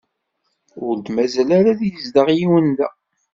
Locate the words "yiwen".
2.37-2.67